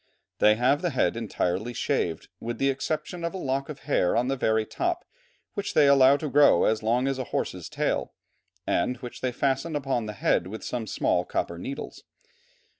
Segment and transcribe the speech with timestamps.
[0.39, 4.29] They have the head entirely shaved, with the exception of a lock of hair on
[4.29, 5.05] the very top,
[5.53, 8.11] which they allow to grow as long as a horse's tail,
[8.65, 12.03] and which they fasten upon the head with some small copper needles.